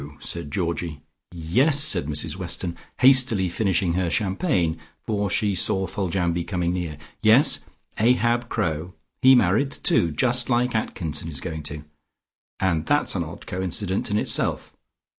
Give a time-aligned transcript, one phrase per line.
[0.17, 0.99] said Georgie.
[1.31, 7.59] "Yes!" said Mrs Weston, hastily finishing her champagne, for she saw Foljambe coming near "Yes,
[7.99, 8.95] Ahab Crowe.
[9.21, 11.83] He married, too, just like Atkinson is going to,
[12.59, 14.75] and that's an odd coincidence in itself.